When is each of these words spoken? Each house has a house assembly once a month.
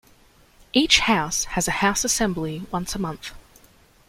Each 0.73 0.97
house 1.01 1.43
has 1.43 1.67
a 1.67 1.81
house 1.85 2.03
assembly 2.03 2.65
once 2.71 2.95
a 2.95 2.97
month. 2.97 3.33